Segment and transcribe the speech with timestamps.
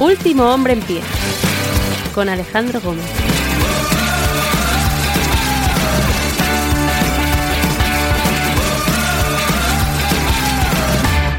[0.00, 1.02] Último hombre en pie.
[2.14, 3.04] Con Alejandro Gómez.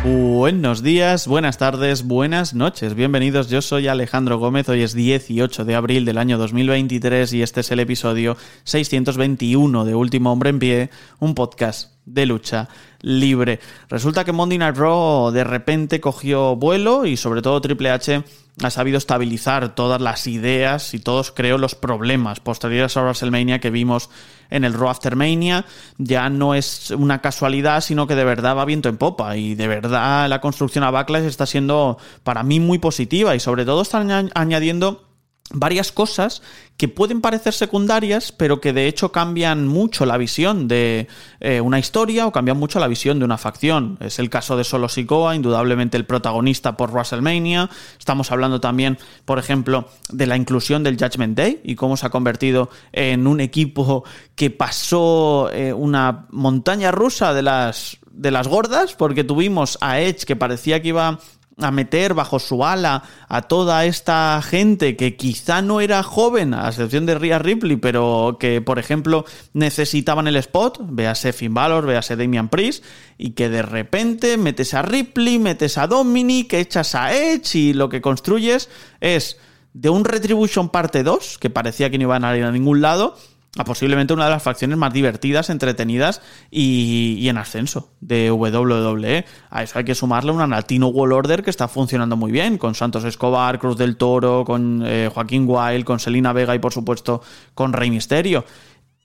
[0.03, 2.93] Buenos días, buenas tardes, buenas noches.
[2.93, 4.69] Bienvenidos, yo soy Alejandro Gómez.
[4.69, 9.95] Hoy es 18 de abril del año 2023 y este es el episodio 621 de
[9.95, 10.89] Último Hombre en Pie,
[11.19, 12.67] un podcast de lucha
[13.01, 13.59] libre.
[13.89, 18.23] Resulta que Monday Night Raw de repente cogió vuelo y sobre todo Triple H
[18.61, 23.69] ha sabido estabilizar todas las ideas y todos creo los problemas posteriores a WrestleMania que
[23.69, 24.09] vimos
[24.49, 25.65] en el Raw After Mania.
[25.97, 29.67] Ya no es una casualidad, sino que de verdad va viento en popa y de
[29.67, 34.31] verdad la construcción a Backlash está siendo para mí muy positiva y sobre todo están
[34.35, 35.10] añadiendo
[35.53, 36.41] varias cosas
[36.77, 41.07] que pueden parecer secundarias, pero que de hecho cambian mucho la visión de
[41.39, 43.97] eh, una historia o cambian mucho la visión de una facción.
[43.99, 47.69] Es el caso de Solo Sikoa, indudablemente el protagonista por WrestleMania.
[47.99, 52.09] Estamos hablando también, por ejemplo, de la inclusión del Judgment Day y cómo se ha
[52.09, 54.03] convertido en un equipo
[54.35, 60.25] que pasó eh, una montaña rusa de las de las gordas, porque tuvimos a Edge
[60.25, 61.19] que parecía que iba
[61.63, 66.69] a meter bajo su ala a toda esta gente que quizá no era joven, a
[66.69, 72.15] excepción de Rhea Ripley, pero que, por ejemplo, necesitaban el spot, véase Finn Balor, véase
[72.15, 72.83] Damian Priest,
[73.17, 77.89] y que de repente metes a Ripley, metes a Dominic, echas a Edge y lo
[77.89, 79.37] que construyes es
[79.73, 83.15] de un Retribution parte 2, que parecía que no iban a ir a ningún lado,
[83.57, 89.25] a posiblemente una de las facciones más divertidas, entretenidas y, en ascenso de WWE.
[89.49, 92.75] A eso hay que sumarle una Latino Wall Order que está funcionando muy bien, con
[92.75, 97.21] Santos Escobar, Cruz del Toro, con eh, Joaquín Wild, con Selina Vega y por supuesto
[97.53, 98.45] con Rey Misterio.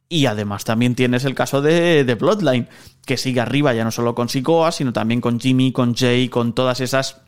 [0.09, 2.69] Y además también tienes el caso de, de Bloodline,
[3.05, 6.55] que sigue arriba ya no solo con Sikoa, sino también con Jimmy, con Jay, con
[6.55, 7.23] todas esas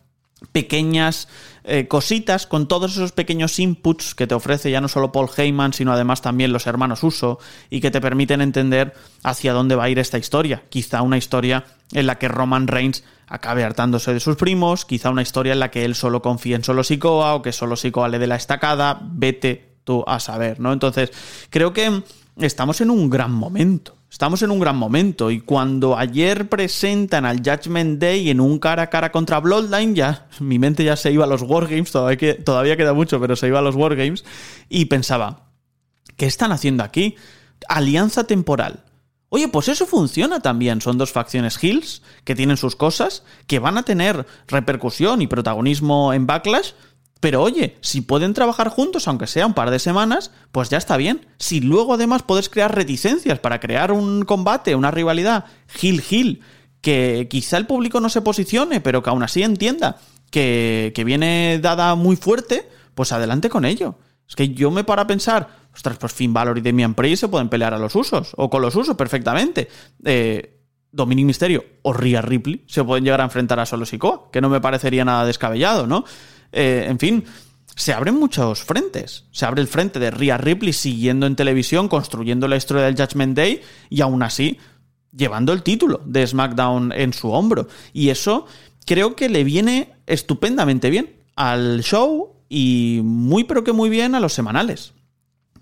[0.52, 1.26] pequeñas
[1.68, 5.72] eh, cositas, con todos esos pequeños inputs que te ofrece ya no solo Paul Heyman,
[5.72, 7.38] sino además también los hermanos Uso,
[7.68, 10.62] y que te permiten entender hacia dónde va a ir esta historia.
[10.70, 15.22] Quizá una historia en la que Roman Reigns acabe hartándose de sus primos, quizá una
[15.22, 18.18] historia en la que él solo confía en solo Sikoa o que solo Sikoa le
[18.18, 20.72] dé la estacada, vete tú a saber, ¿no?
[20.72, 21.12] Entonces,
[21.50, 22.02] creo que
[22.38, 23.97] estamos en un gran momento.
[24.10, 28.84] Estamos en un gran momento y cuando ayer presentan al Judgment Day en un cara
[28.84, 32.76] a cara contra Bloodline, ya mi mente ya se iba a los Wargames, todavía, todavía
[32.76, 34.24] queda mucho, pero se iba a los Wargames
[34.70, 35.50] y pensaba,
[36.16, 37.16] ¿qué están haciendo aquí?
[37.68, 38.84] Alianza temporal.
[39.30, 40.80] Oye, pues eso funciona también.
[40.80, 46.14] Son dos facciones Hills que tienen sus cosas, que van a tener repercusión y protagonismo
[46.14, 46.70] en Backlash,
[47.20, 50.96] pero oye, si pueden trabajar juntos, aunque sea un par de semanas, pues ya está
[50.96, 51.26] bien.
[51.38, 56.42] Si luego además puedes crear reticencias para crear un combate, una rivalidad, Gil-Gil,
[56.80, 59.96] que quizá el público no se posicione, pero que aún así entienda
[60.30, 63.98] que, que viene dada muy fuerte, pues adelante con ello.
[64.28, 67.28] Es que yo me paro a pensar, ostras, pues Finn Balor y Demian Priest se
[67.28, 69.68] pueden pelear a los usos, o con los usos perfectamente.
[70.04, 70.54] Eh,
[70.90, 74.48] Dominic Mysterio o Rhea Ripley se pueden llegar a enfrentar a Solo Sikoa, que no
[74.48, 76.04] me parecería nada descabellado, ¿no?
[76.52, 77.24] Eh, en fin,
[77.74, 79.24] se abren muchos frentes.
[79.30, 83.36] Se abre el frente de Rhea Ripley siguiendo en televisión, construyendo la historia del Judgment
[83.36, 84.58] Day y aún así
[85.16, 87.68] llevando el título de SmackDown en su hombro.
[87.92, 88.46] Y eso
[88.84, 94.20] creo que le viene estupendamente bien al show y muy pero que muy bien a
[94.20, 94.92] los semanales.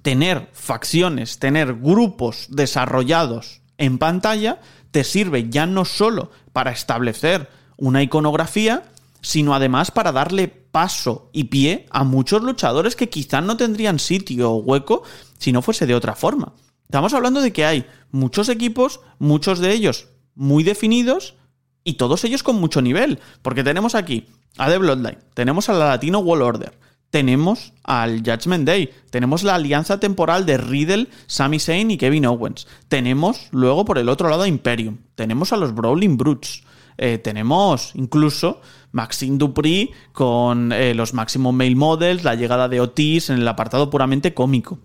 [0.02, 4.60] Tener facciones, tener grupos desarrollados en pantalla
[4.90, 8.84] te sirve ya no solo para establecer una iconografía,
[9.20, 14.50] sino además para darle paso y pie a muchos luchadores que quizás no tendrían sitio
[14.50, 15.04] o hueco
[15.38, 16.52] si no fuese de otra forma.
[16.84, 21.34] Estamos hablando de que hay muchos equipos, muchos de ellos muy definidos
[21.82, 24.26] y todos ellos con mucho nivel, porque tenemos aquí
[24.58, 26.78] a The Bloodline, tenemos a la Latino Wall Order,
[27.08, 32.66] tenemos al Judgment Day, tenemos la alianza temporal de Riddle, Sami Zayn y Kevin Owens,
[32.88, 36.64] tenemos luego por el otro lado a Imperium, tenemos a los Brawling Brutes,
[36.98, 38.60] eh, tenemos incluso
[38.92, 43.90] Maxine Dupri con eh, los Maximum Male Models, la llegada de Otis en el apartado
[43.90, 44.78] puramente cómico.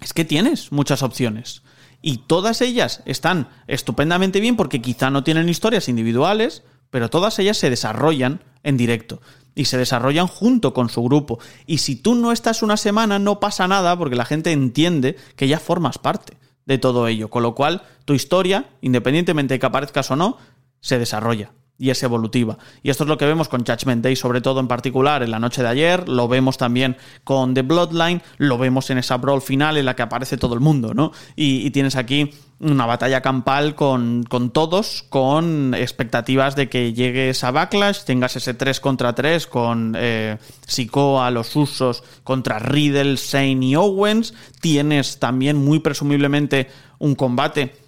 [0.00, 1.62] Es que tienes muchas opciones.
[2.02, 7.56] Y todas ellas están estupendamente bien porque quizá no tienen historias individuales, pero todas ellas
[7.56, 9.20] se desarrollan en directo
[9.54, 11.38] y se desarrollan junto con su grupo.
[11.66, 15.48] Y si tú no estás una semana, no pasa nada porque la gente entiende que
[15.48, 16.36] ya formas parte
[16.66, 17.30] de todo ello.
[17.30, 20.38] Con lo cual, tu historia, independientemente de que aparezcas o no,
[20.84, 22.58] se desarrolla y es evolutiva.
[22.82, 25.40] Y esto es lo que vemos con Judgment Day, sobre todo en particular en la
[25.40, 29.78] noche de ayer, lo vemos también con The Bloodline, lo vemos en esa brawl final
[29.78, 31.12] en la que aparece todo el mundo, ¿no?
[31.34, 37.50] Y, tienes aquí una batalla campal con, con, todos, con expectativas de que llegues a
[37.50, 40.36] Backlash, tengas ese 3 contra 3 con eh,
[40.66, 47.83] Sikoa, los usos contra Riddle, Shane y Owens, tienes también muy presumiblemente un combate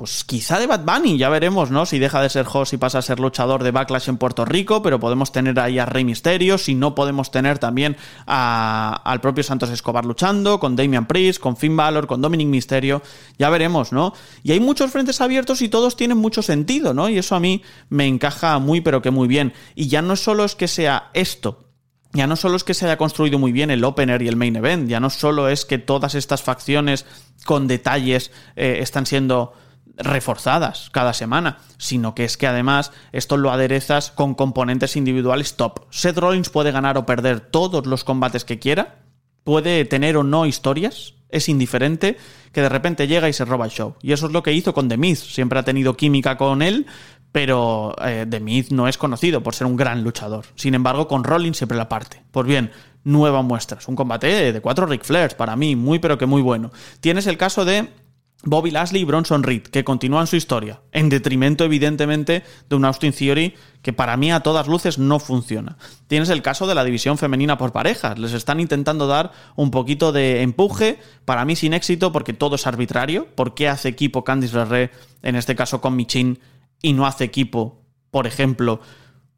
[0.00, 1.84] pues quizá de Bad Bunny, ya veremos, ¿no?
[1.84, 4.80] Si deja de ser host y pasa a ser luchador de Backlash en Puerto Rico,
[4.80, 9.68] pero podemos tener ahí a Rey Misterio, si no podemos tener también al propio Santos
[9.68, 13.02] Escobar luchando, con Damian Priest, con Finn Balor, con Dominic Misterio,
[13.38, 14.14] ya veremos, ¿no?
[14.42, 17.10] Y hay muchos frentes abiertos y todos tienen mucho sentido, ¿no?
[17.10, 19.52] Y eso a mí me encaja muy, pero que muy bien.
[19.74, 21.66] Y ya no solo es que sea esto,
[22.14, 24.56] ya no solo es que se haya construido muy bien el opener y el main
[24.56, 27.04] event, ya no solo es que todas estas facciones
[27.44, 29.52] con detalles eh, están siendo
[30.00, 35.86] reforzadas cada semana, sino que es que además esto lo aderezas con componentes individuales top.
[35.90, 38.98] Seth Rollins puede ganar o perder todos los combates que quiera,
[39.44, 42.16] puede tener o no historias, es indiferente,
[42.52, 43.94] que de repente llega y se roba el show.
[44.02, 46.86] Y eso es lo que hizo con The Miz, siempre ha tenido química con él,
[47.32, 50.46] pero eh, The Miz no es conocido por ser un gran luchador.
[50.56, 52.22] Sin embargo, con Rollins siempre la parte.
[52.32, 52.72] Pues bien,
[53.04, 53.78] nueva muestra.
[53.78, 56.72] Es un combate de cuatro Ric Flairs, para mí, muy pero que muy bueno.
[57.00, 57.88] Tienes el caso de
[58.42, 63.12] Bobby Lashley y Bronson Reed, que continúan su historia, en detrimento evidentemente de un Austin
[63.12, 65.76] Theory que para mí a todas luces no funciona.
[66.06, 70.10] Tienes el caso de la división femenina por parejas, les están intentando dar un poquito
[70.12, 74.56] de empuje, para mí sin éxito porque todo es arbitrario, ¿por qué hace equipo Candice
[74.56, 74.90] LeRae,
[75.22, 76.38] en este caso con Michin,
[76.80, 78.80] y no hace equipo, por ejemplo,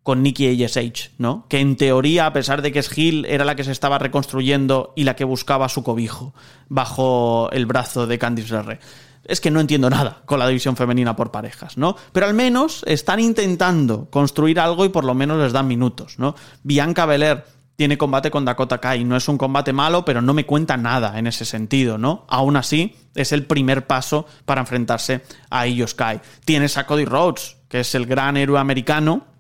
[0.03, 1.47] con Nikki ASH, ¿no?
[1.49, 4.93] Que en teoría, a pesar de que es Hill, era la que se estaba reconstruyendo
[4.97, 6.35] y la que buscaba su cobijo
[6.69, 8.81] bajo el brazo de Candice LeRae.
[9.25, 11.97] Es que no entiendo nada con la división femenina por parejas, ¿no?
[12.13, 16.35] Pero al menos están intentando construir algo y por lo menos les dan minutos, ¿no?
[16.65, 17.45] Bianca Belair
[17.77, 19.05] tiene combate con Dakota Kai.
[19.05, 22.27] No es un combate malo, pero no me cuenta nada en ese sentido, ¿no?
[22.29, 26.21] Aún así, es el primer paso para enfrentarse a ellos Kai.
[26.45, 29.32] Tienes a Cody Rhodes, que es el gran héroe americano,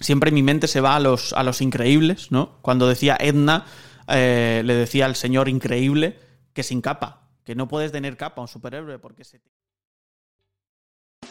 [0.00, 2.58] siempre mi mente se va a los, a los increíbles, ¿no?
[2.62, 3.66] Cuando decía Edna,
[4.08, 6.18] eh, le decía al señor increíble
[6.52, 9.40] que sin capa, que no puedes tener capa un superhéroe porque se...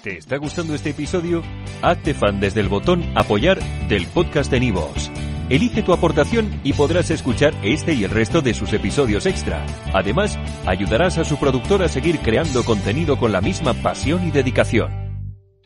[0.03, 1.43] ¿Te está gustando este episodio?
[1.81, 5.11] Hazte fan desde el botón apoyar del podcast de Nivos.
[5.49, 9.65] Elige tu aportación y podrás escuchar este y el resto de sus episodios extra.
[9.93, 14.98] Además, ayudarás a su productor a seguir creando contenido con la misma pasión y dedicación.